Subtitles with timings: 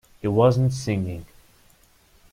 [0.19, 1.27] He wasn't singing.